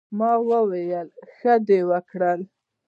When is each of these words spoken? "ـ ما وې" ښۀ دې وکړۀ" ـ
"ـ 0.09 0.17
ما 0.19 0.31
وې" 0.47 0.83
ښۀ 1.37 1.53
دې 1.67 1.79
وکړۀ" 1.89 2.33
ـ 2.45 2.47